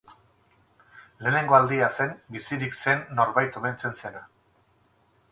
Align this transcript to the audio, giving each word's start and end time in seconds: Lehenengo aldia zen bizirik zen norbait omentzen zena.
Lehenengo 1.25 1.57
aldia 1.57 1.89
zen 1.97 2.15
bizirik 2.37 2.73
zen 2.85 3.03
norbait 3.19 3.59
omentzen 3.61 3.93
zena. 4.01 4.23